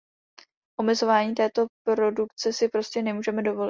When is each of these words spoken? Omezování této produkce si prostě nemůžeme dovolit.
Omezování 0.79 1.35
této 1.35 1.67
produkce 1.85 2.53
si 2.53 2.69
prostě 2.69 3.01
nemůžeme 3.01 3.41
dovolit. 3.43 3.59